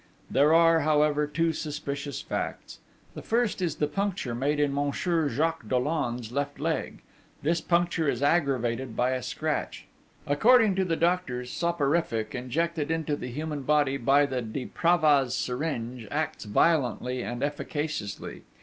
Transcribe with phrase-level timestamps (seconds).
[0.31, 2.79] There are, however, two suspicious facts.
[3.13, 7.03] The first is the puncture made in Monsieur Jacques Dollon's left leg:
[7.43, 9.85] this puncture is aggravated by a scratch.
[10.25, 16.07] According to the doctors, soporific, injected into the human body by the de Pravaz syringe,
[16.09, 18.41] acts violently and efficaciously.